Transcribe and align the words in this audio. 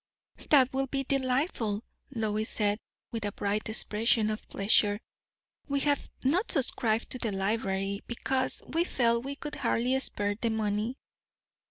"That 0.49 0.73
will 0.73 0.87
be 0.87 1.03
delightful," 1.03 1.83
Lois 2.09 2.49
said, 2.49 2.79
with 3.11 3.23
a 3.23 3.31
bright 3.31 3.69
expression 3.69 4.31
of 4.31 4.49
pleasure. 4.49 4.99
"We 5.67 5.81
have 5.81 6.09
not 6.23 6.49
subscribed 6.51 7.11
to 7.11 7.19
the 7.19 7.31
library, 7.37 8.01
because 8.07 8.63
we 8.67 8.83
felt 8.83 9.23
we 9.25 9.35
could 9.35 9.53
hardly 9.53 9.99
spare 9.99 10.33
the 10.33 10.49
money." 10.49 10.97